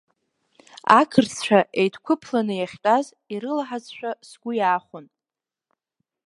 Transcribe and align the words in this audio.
Ақырҭцәа 0.99 1.59
еидгәыԥланы 1.79 2.53
иахьтәаз 2.57 3.05
ирылаҳазшәа 3.33 4.11
сгәы 4.29 4.51
иаахәон. 4.55 5.05